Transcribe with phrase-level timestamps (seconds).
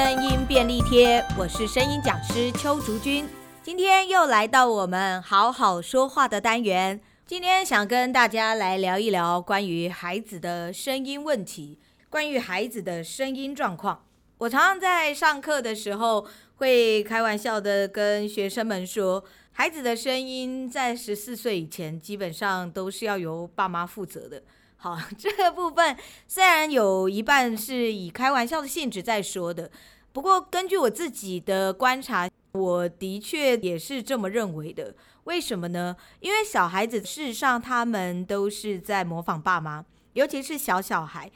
[0.00, 3.28] 声音便利贴，我是声音讲师邱竹君，
[3.64, 7.00] 今天又来到我们好好说话的单元。
[7.26, 14.04] 今天想跟大家来聊一聊关于孩子的声音问题，关于孩子的声音状况。
[14.38, 16.24] 我常常在上课的时候
[16.58, 24.40] 会开玩笑的跟学生们说，孩子的声音在十四岁以前基本上都是要由爸妈负责的。
[24.80, 25.96] 好， 这个部分
[26.28, 29.68] 虽然有一半是以开玩笑的性质在说的，
[30.12, 34.94] 不过根据我自己的观察，我的确也是这么认为的。
[35.24, 35.96] 为什么呢？
[36.20, 41.30] 因为小孩子事实上他们都是在模仿爸妈，尤其是小小孩，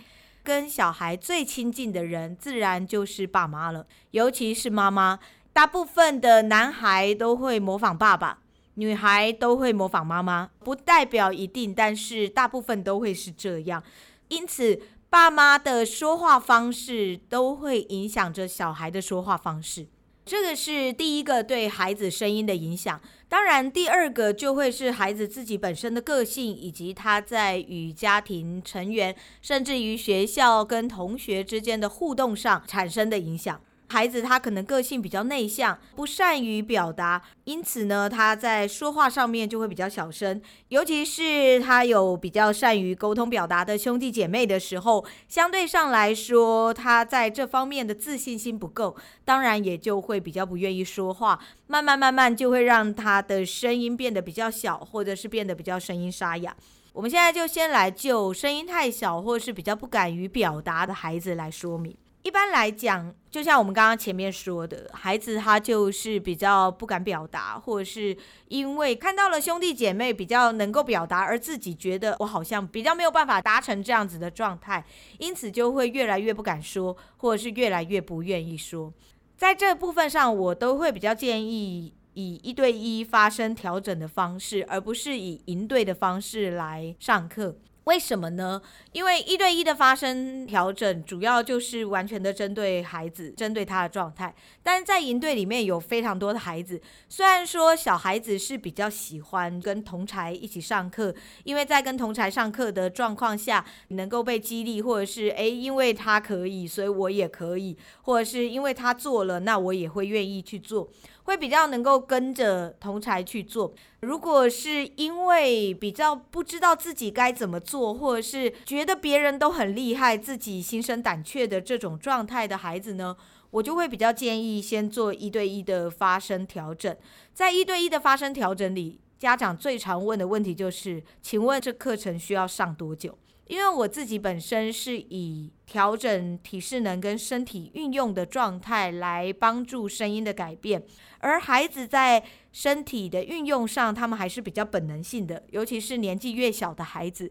[0.44, 5.18] 跟小孩最亲近的人自然就是爸妈了，尤其是妈妈。
[5.52, 8.38] 大部分的男孩都会模仿爸爸。
[8.74, 13.82] 女孩都会模仿妈妈，不代表一定，但是大部分都会是这样。
[14.28, 19.86] 因此，爸妈的说话方式都会影响着小孩的说话方式。
[20.24, 23.00] 这个是第一个对孩子声音的影响。
[23.28, 33.60] 当然，第二个就会是孩子自己本身的个性，以及他在与家庭成员，甚至于学校跟同学之间的互动上产生的影响。
[33.92, 40.40] 孩子他可能个性比较内向，不善于表达，因此呢，他在说话上面就会比较小声。
[40.68, 51.38] 尤其是他有比较善于沟通表达的兄弟姐妹的时候，相对上来说，他在这方面的自信心不够，当然也就会比较不愿意说话。
[51.66, 56.56] 慢慢慢慢就会让他的声音变得比较小，或者是变得比较声音沙哑。
[56.94, 61.94] 我们现在就先来就声音太小，或是比较不敢于表达的孩子来说明。
[62.22, 74.84] 一般来讲，就像我们刚刚前面说的，孩子他就是比较不敢表达，或者是因为看到了兄弟姐妹比较能够表达，而自己觉得我好像比较没有办法达成这样子的状态，
[75.18, 78.92] 因此就会越来越不敢说，或者是越来越不愿意说。
[79.36, 87.56] 在这部分上，我都会比较建议以一对一发生调整的方式，而不是以营队的方式来上课。
[87.84, 88.62] 为什么呢？
[88.92, 94.32] 因为一对一的发生调整，主要就是完全的针对孩子，针对他的状态。
[94.62, 110.88] 但是在营队里面有非常多的孩子，虽然说小孩子是比较喜欢跟同才一起上课，因为在跟同才上课的状况下，能够被激励，或者是诶，因为他可以，所以我也可以，或者是因为他做了，那我也会愿意去做。
[111.24, 113.72] 会比较能够跟着同才去做。
[114.00, 123.16] 如果是因为比较不知道自己该怎么做，或者是觉得别人都很厉害，自己心生胆怯的这种状态的孩子呢，
[123.50, 126.96] 我就会比较建议先做一对一的发声调整。
[127.32, 133.16] 在一对一的发声调整里，家长最常问的问题就是：请问这课程需要上多久？
[133.48, 140.82] 因为我自己本身是以调整体适能跟身体运用的状态来帮助声音的改变，
[141.18, 142.22] 而孩子在
[142.52, 147.30] 身体的运用上，他们还是比较本能性的，尤其是年纪越小的孩子，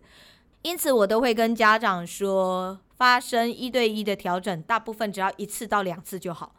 [0.61, 6.55] 因此我都会跟家长说，发声一对一的调整，大部分只要一次到两次就好。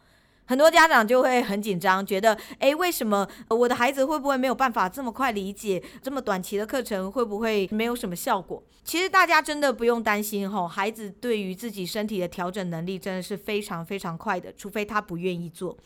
[0.46, 5.82] 很多家长就会很紧张，觉得，诶，为什么我的孩子会不会没有办法这么快理解？
[6.02, 8.62] 这么短期的课程会不会没有什么效果？
[8.84, 15.76] 其实大家真的不用担心吼，孩子对于自己身体的调整能力真的是非常非常快的，除非他不愿意做。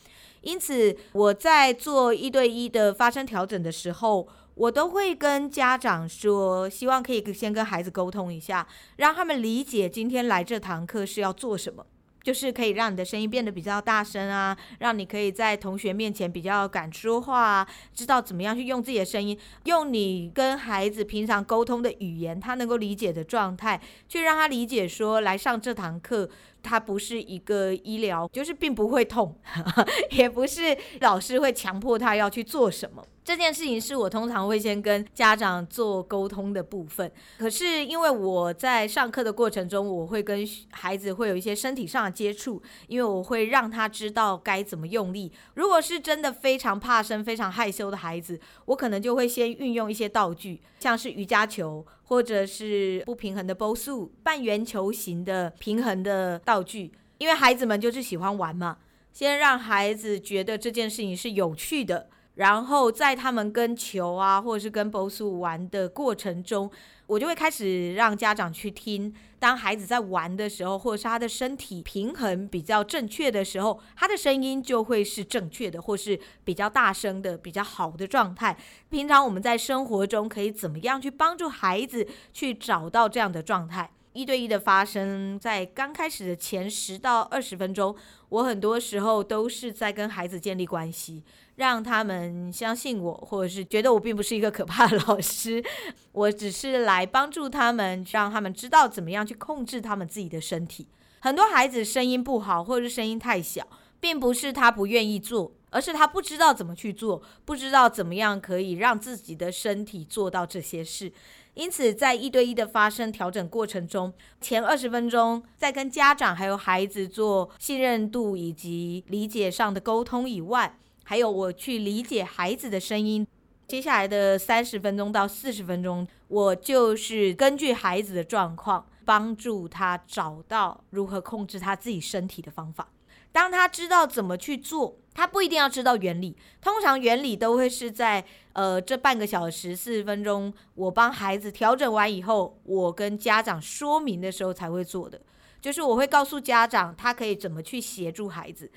[0.41, 8.66] 因此，我在做一对一的发生调整的时候，我都会跟家长说，希望可以先跟孩子沟通一下，
[8.97, 11.84] 让他们理解今天来这堂课是要做什么。
[12.26, 26.28] 就是可以让你的声音变得比较大声啊，让你可以在同学面前比较敢说话啊，知道怎么样去用自己的声音，用你跟孩子平常沟通的语言，他能够理解的状态，去让他理解说，来上这堂课。
[26.66, 29.38] 它不是一个医疗，就是并不会痛，
[30.10, 33.04] 也不是老师会强迫他要去做什么。
[33.25, 37.10] 这件事情是我通常会先跟家长做沟通的部分。
[37.38, 45.33] 可是因为我在上课的过程中，我会跟孩子会有一些身体上的接触，因为我会让他知道该怎么用力。
[45.54, 51.84] 如果是真的非常怕生、非常害羞的孩子，我可能就会先运用一些道具，像是瑜伽球。
[52.06, 58.78] 或者是不平衡的波速半圆球形的平衡的道具，因为孩子们就是喜欢玩嘛，
[59.12, 62.08] 先让孩子觉得这件事情是有趣的。
[62.36, 66.71] 然后在他们跟球啊，或者是跟 BOSU 玩的过程中，
[67.06, 69.12] 我就会开始让家长去听。
[69.38, 78.56] 当孩子在玩的时候，或者是他的身体平衡比较正确的时候，他的声音就会是正确的，或是比较大声的、比较好的状态。
[78.89, 83.91] 平常我们在生活中可以怎么样去帮助孩子去找到这样的状态？
[84.15, 87.94] 一对一的发声，在刚开始的前十到二十分钟，
[88.30, 91.22] 我很多时候都是在跟孩子建立关系，
[91.56, 95.62] 让他们相信我，或者是觉得我并不是一个可怕的老师，
[96.12, 100.86] 我只是来帮助他们，让他们知道怎么样去控制他们自己的身体。
[101.20, 103.66] 很多孩子声音不好，或者是声音太小，
[103.98, 111.12] 并不是他不愿意做，而是他不知道怎么去做，不知道怎么样可以让自己的身体做到这些事。
[111.54, 114.12] 因此，在一对一的发声调整过程中，
[114.42, 123.24] 前二十分钟在跟家长还有孩子做信任度以及理解上的沟通以外，还有我去理解孩子的声音。
[123.68, 132.88] 接下来的三十分钟到四十分钟，我就是根据孩子的状况，帮助他找到如何控制他自己身体的方法。
[133.30, 136.36] 当他知道怎么去做，他不一定要知道原理。
[136.60, 138.24] 通常原理都会是在
[138.54, 145.20] 呃这半个小时四十分钟，我帮孩子调整完以后，我跟家长说明的时候才会做的。
[145.60, 148.70] 就是我会告诉家长，他可以怎么去协助孩子。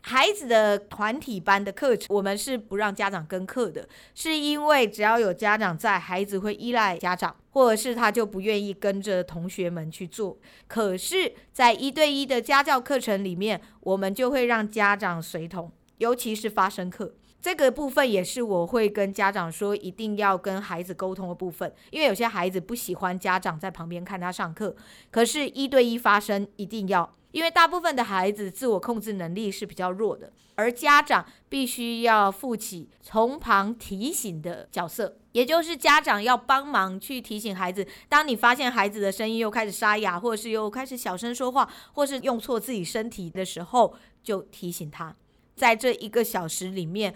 [0.00, 10.38] 孩子的团体班的课程，我们是不让家长跟课的，是因为只要有家长在，孩子会依赖家长，或者是他就不愿意跟着同学们去做。
[10.66, 17.14] 可是，在一对一的家教课程里面，我们就会让家长随同，尤其是发声课。
[17.40, 24.74] 这个部分也是我会跟家长说，一定要跟孩子沟通的部分，因为有些孩子不喜欢家长在旁边看他上课，
[25.12, 45.14] 可是，一对一发声一定要，因为大部分的孩子自我控制能力是比较弱的，而家长必须要负起从旁提醒的角色，也就是家长要帮忙去提醒孩子，当你发现孩子的声音又开始沙哑，或者是又开始小声说话，或是用错自己身体的时候，就提醒他。
[45.54, 47.12] 在这一个小时里面，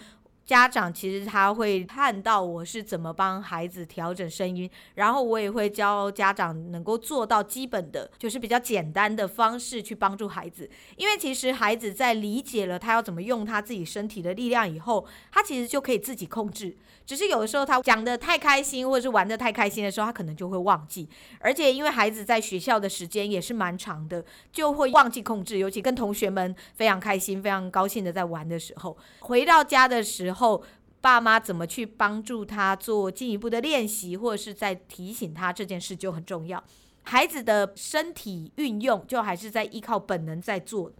[0.52, 10.68] 家长其实他会看到我是怎么帮孩子调整声音，然后我也会教家长能够做到基本的，就是比较简单的方式去帮助孩子。
[10.96, 16.76] 因为其实孩子在理解了他要怎么用他自己身体的力量以后，他其实就可以自己控制。
[17.06, 21.08] 只是有的时候他讲得太开心，或者是玩得太开心的时候，他可能就会忘记。
[21.40, 24.22] 而且因为孩子在学校的时间也是蛮长的，
[24.52, 25.56] 就会忘记控制。
[25.56, 30.62] 尤其跟同学们非常开心、非常高兴的在玩的时候，回到家的时候，后
[31.00, 36.62] 爸妈怎么去帮助他做进一步的练习，或者是在提醒他这件事就很重要。
[37.04, 40.92] 孩子的身体运用就还是在依靠本能在做。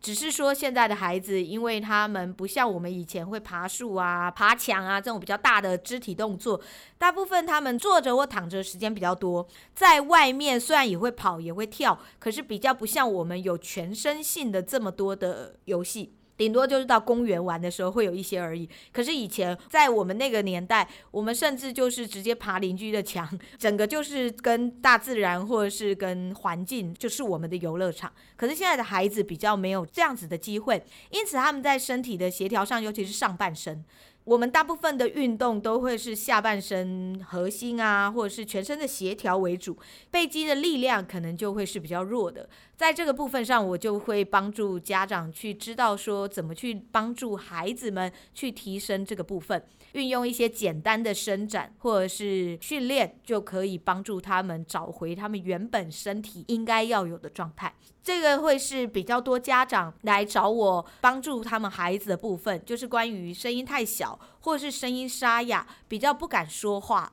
[0.00, 6.60] 只是说，现在的孩子，因为他们不像我们以前会爬树啊、爬墙啊这种比较大的肢体动作，
[6.98, 16.12] 大部分他们坐着或躺着时间比较多，在外面虽然也会跑也会跳，可是比较不像我们有全身性的这么多的游戏。
[16.36, 18.68] 顶多就是到公园玩的时候会有一些而已。
[18.92, 23.28] 可是以前在我们那个年代，我们甚至就是直接爬邻居的墙，
[23.58, 28.12] 整个就是跟大自然或者是跟环境就是我们的游乐场。
[28.36, 33.84] 可是现在的孩子比较没有这样子的机会，因此他们在身体的协调上，尤其是上半身。
[34.24, 39.76] 我们大部分的运动都会是下半身核心啊，或者是全身的协调为主，
[40.10, 42.48] 背肌的力量可能就会是比较弱的。
[42.74, 49.62] 在这个部分上，我就会帮助家长去知道说怎么去帮助孩子们去提升这个部分，
[49.94, 57.74] 运用一些简单的伸展或者是训练，就可以帮助他们找回他们原本身体应该要有的状态。
[58.02, 67.12] 这个会是比较多家长来找我帮助他们孩子的部分，就是关于声音太小或者是声音沙哑，比较不敢说话。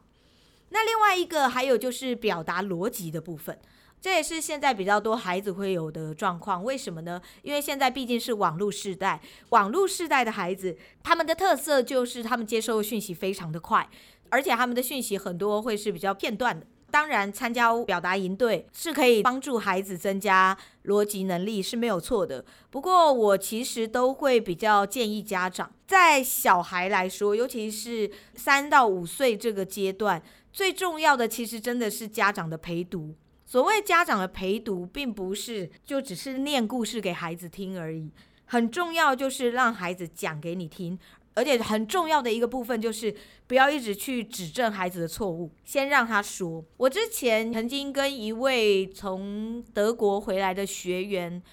[0.69, 3.59] 那另外一个还有就是表达逻辑的部分，
[4.01, 6.63] 这也是现在比较多孩子会有的状况。
[6.63, 7.21] 为什么呢？
[7.43, 13.87] 因为现在毕竟是网络世代，网络世代的孩子，他们的特色就是他们接收的讯息非常的快，
[14.29, 16.65] 而且他们的讯息很多会是比较片段的。
[16.89, 22.43] 当然，参加表达营队是可以帮助孩子增加逻辑能力是没有错的。
[22.69, 33.15] 不过，我其实都会比较建议家长，在小孩来说，尤其是三到五岁这个阶段，最重要的其实真的是家长的陪读。
[33.51, 38.09] 所谓家长的陪读，并不是就只是念故事给孩子听而已，
[38.45, 40.97] 很重要就是让孩子讲给你听。
[41.33, 43.13] 而且很重要的一个部分就是
[43.47, 46.63] 不要一直去指正孩子的错误，先让他说。
[46.77, 51.43] 我之前曾经跟一位从德国回来的学员，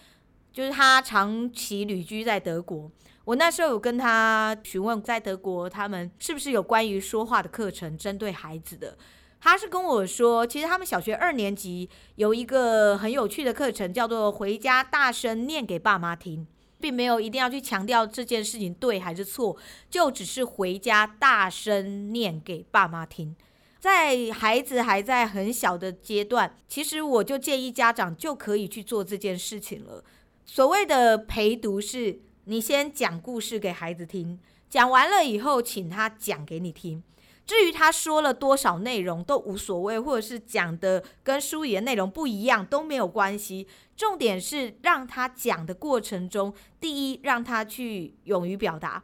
[0.53, 2.89] 就是他长期旅居在德国。
[3.25, 8.97] 我那时候有跟他询问，在德国他们是不是有关于说话的课程针对孩子的。
[9.41, 16.47] 他是跟我说，其实他们小学二年级有一个很有趣的课程，叫做“回家大声念给爸妈听”。
[16.81, 19.57] 并没有一定要去强调这件事情对还是错，
[19.91, 23.35] 就只是回家大声念给爸妈听。
[23.81, 30.05] 在孩子还在很小的阶段，其实我就建议家长就可以去做这件事情了。
[30.47, 34.39] 所谓的陪读是，你先讲故事给孩子听，
[34.71, 37.03] 讲完了以后，请他讲给你听。
[37.49, 43.67] 至于他说了多少内容都无所谓，或者是讲的跟书里的内容不一样都没有关系。
[43.97, 49.03] 重点是让他讲的过程中，第一让他去勇于表达，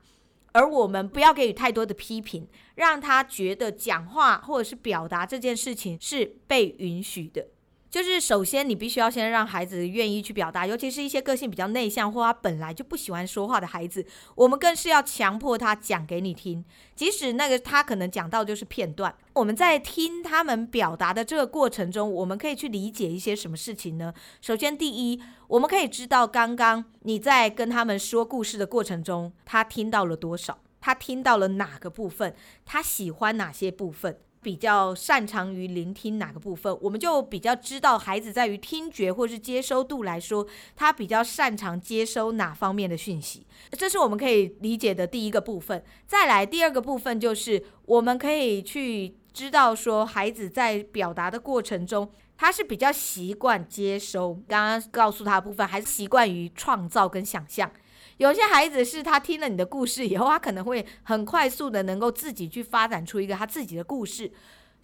[0.52, 7.46] 而我们不要给予太多的批评，让他觉得讲话或者是表达这件事情是被允许的。
[7.94, 16.64] 就是首先，你必须要先让孩子愿意去表达，尤其是一些个性比较内向或他本来就不喜欢说话的孩子，我们更是要强迫他讲给你听，
[16.96, 19.14] 即使那个他可能讲到就是片段。
[19.32, 24.12] 我们在听他们表达的这个过程中，我们可以去理解一些什么事情呢？
[24.40, 32.34] 首先，第一，我们可以知道刚刚你在跟他们说故事的过程中，他听到了多少，他听到了哪个部分，
[32.66, 34.18] 他喜欢哪些部分。
[34.44, 40.46] 比较擅长于聆听哪个部分，我们就比较知道孩子在于听觉或是接收度来说，
[40.76, 45.82] 他比较擅长接收哪方面的讯息，这是我们可以理解的第一个部分。
[46.06, 57.70] 再来第二个部分就是我们可以去知道说，孩子在表达的过程中，他是比较习惯接收刚刚告诉他部分，还是习惯于创造跟想象。
[58.18, 64.30] 有些孩子是他听了你的故事以后，他可能会很快速的能够自己去发展出一个他自己的故事。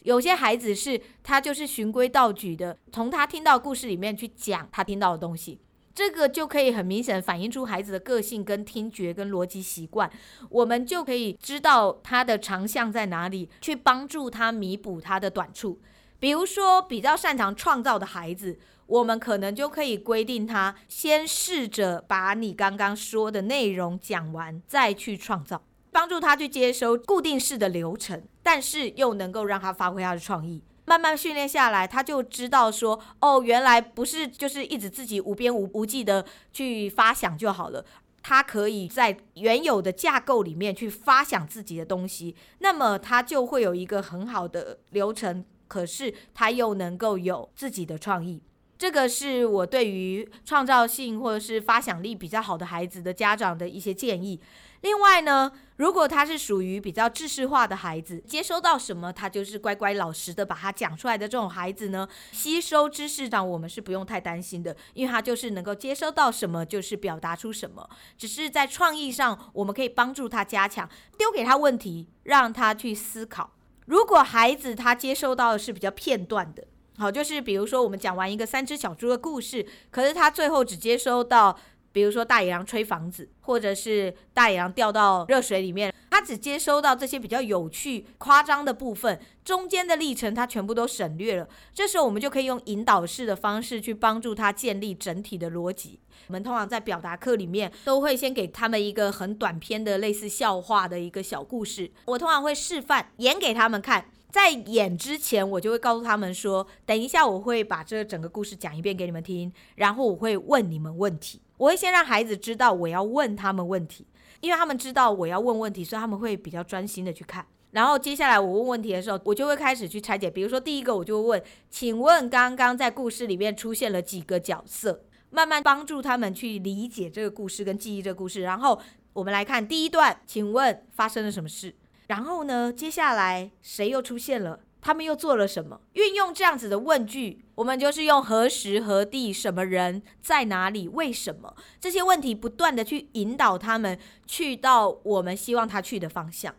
[0.03, 5.61] 有些孩子是他就是循规蹈矩的，从他听到故事里面去讲他听到的东西，
[5.95, 10.11] 这个就可以很明显反映出孩子的个性跟听觉跟逻辑习惯。
[10.49, 15.81] 我们就可以知道他的长项在哪里，去帮助他弥补他的短处。
[16.19, 18.59] 比如说比较擅长创造的孩子。
[18.91, 30.61] 我们可能就可以规定他先试着把你刚刚说的内容讲完，再去创造，帮助他去接收固定式的流程，但是又能够让他发挥他的创意。
[30.87, 37.85] 慢慢训练下来，他就知道说，哦，原来不是就是一直自己无边无无际的去发想就好了，
[38.25, 48.43] 他可以在原有的架构里面去发想自己的东西，那么他就会有一个很好的流程，可是他又能够有自己的创意。
[48.81, 54.41] 这个是我对于创造性或者是发想力比较好的孩子的家长的一些建议。
[54.81, 73.53] 另外呢，如果他是属于比较知识化的孩子，接收到什么他就是乖乖老实的把它讲出来的这种孩子呢，吸收知识上我们是不用太担心的，因为他就是能够接收到什么就是表达出什么，只是在创意上我们可以帮助他加强，丢给他问题让他去思考。
[73.85, 76.65] 如果孩子他接收到的是比较片段的。
[77.01, 81.59] 好，就是比如说我们讲完一个三只小猪的故事，可是他最后只接收到，
[81.93, 91.49] 比如说大野狼吹房子，或者是大野狼掉到热水里面，他只接收到这些比较有趣、夸张的部分，中间的历程他全部都省略了。
[91.73, 96.01] 这时候我们就可以用引导式的方式去帮助他建立整体的逻辑。
[96.27, 104.05] 我们通常在表达课里面都会先给他们一个很短篇的类似笑话的一个小故事，我通常会示范演给他们看。
[104.31, 111.41] 在演之前，我就会告诉他们说：“等一下，我会把这整个故事讲一遍给你们听，然后我会问你们问题。
[111.57, 114.07] 我会先让孩子知道我要问他们问题，
[114.41, 117.45] 因为他们知道我要问问题，所以他们会比较专心的去看。
[117.73, 120.31] 然后接下来我问问题的时候，我就会开始去拆解。
[120.31, 125.05] 比如说第一个，我就会问：请问刚刚在故事里面出现了几个角色？
[125.31, 128.41] 慢慢帮助他们去理解这个故事跟记忆这个故事。
[128.43, 128.81] 然后
[129.13, 131.75] 我们来看第一段，请问发生了什么事？”
[132.11, 134.59] 然后呢，接下来谁又出现了？
[134.81, 135.81] 他们又做了什么？
[135.93, 146.53] 运用这样子的问句，我们就是用何时何地、什么人在哪里、为什么这些问题，不断的去引导他们去到我们希望他去的方向。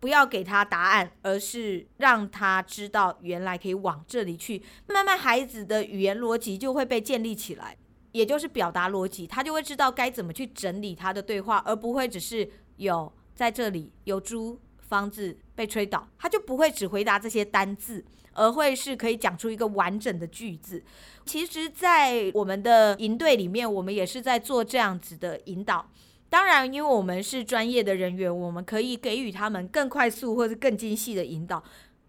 [0.00, 4.60] 不要给他答案，而是让他知道原来可以往这里去。
[4.88, 7.76] 慢慢，孩子的语言逻辑就会被建立起来，
[8.10, 14.58] 也就是表达逻辑，他就会知道该怎么去整理他的对话，而不会只是有在这里有猪。
[14.88, 20.82] 方子被吹倒，他就不会只回答这些单字，而会是可以讲出一个完整的句子。
[21.24, 25.90] 其实，在我们的营队里面，我们也是在做这样子的引导。
[26.28, 31.62] 当然，因为我们是专业的人员，我们可以给予他们更快速或者更精细的引导。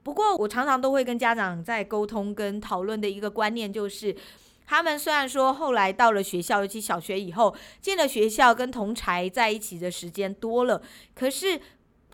[0.04, 4.16] 不过，我常常都会跟家长在沟通跟讨论的一个观念就是，
[4.66, 10.82] 他们虽然说后来到了学校，尤其小学以后进了学校，跟同侪在一起的时间多了，
[11.16, 11.60] 可是。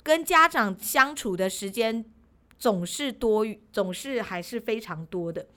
[0.04, 2.04] 跟家长相处的时间
[2.60, 5.48] 总是多，总是还是非常多的。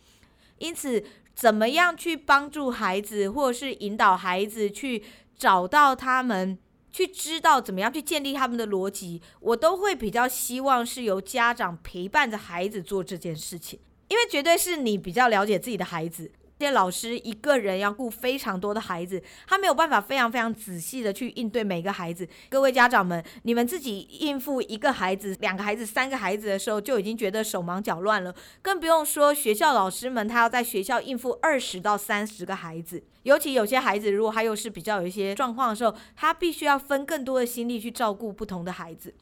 [0.59, 5.03] 因此，怎么样去帮助孩子，或是引导孩子去
[5.37, 6.57] 找到他们
[6.91, 16.31] 去知道怎么样去建立他们的逻辑，我都会比较希望是由家长陪伴着孩子做这件事情，因为绝对是你比较了解自己的孩子。
[16.59, 22.27] 这些老师一个人要顾非常多的孩子，他没有办法非常非常仔细的去应对每个孩子。
[22.49, 33.03] 各位家长们，你们自己应付一个孩子、两个孩子、三个孩子的时候，就已经觉得手忙脚乱了，更不用说学校老师们，他要在学校应付二十到三十个孩子。
[33.25, 39.13] 尤其有些孩子，如果他又是比较有一些状况的时候，他必须要分更多的心力去照顾不同的孩子。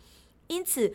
[0.46, 0.94] 因此，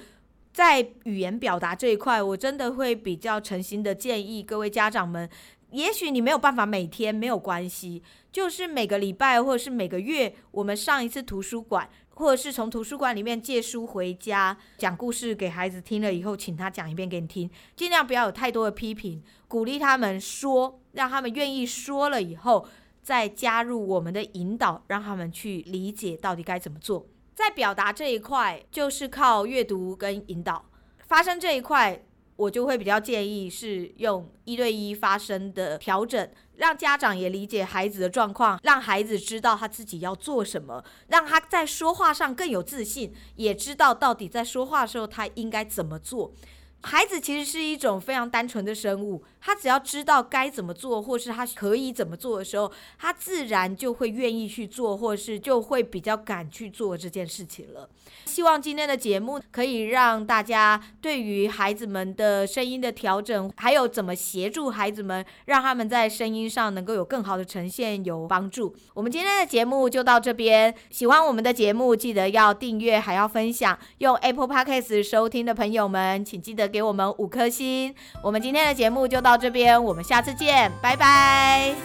[0.54, 5.30] 在语言表达这一块，我真的会比较诚心的建议各位家长们。
[5.72, 22.68] 也许你没有办法每天，没有关系，就是每个礼拜或者是每个月，我们上一次图书馆，或者是从图书馆里面借书回家，讲故事给孩子听了以后，请他讲一遍给你听，尽量不要有太多的批评，鼓励他们说，让他们愿意说了以后，
[23.02, 27.08] 再加入我们的引导，让他们去理解到底该怎么做。
[27.36, 30.66] 在表达这一块，就是靠阅读跟引导，
[31.08, 32.04] 发声这一块。
[32.40, 46.34] 我就会比较建议是用一对一发生的调整，让家长也理解孩子的状况，让孩子知道他自己要做什么，让他在说话上更有自信，也知道到底在说话的时候他应该怎么做。
[46.82, 57.90] 孩子其实是一种非常单纯的生物，他只要知道该怎么做，或是他可以怎么做的时候，他自然就会愿意去做，或是就会比较敢去做这件事情了。
[58.26, 68.74] 希望今天的节目可以让大家对于孩子们的声音的调整，还有怎么协助孩子们，让他们在声音上能够有更好的呈现有帮助。
[68.94, 73.78] 我们今天的节目就到这边，喜欢我们的节目，记得要订阅，还要分享。
[73.98, 76.70] 用 Apple Podcast 收听的朋友们，请记得。
[76.70, 81.76] 给我们五颗星，我们今天的节目就到到这边，我们下次见，拜拜。